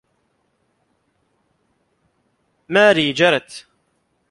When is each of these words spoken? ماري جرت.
ماري 2.73 3.07
جرت. 3.17 3.49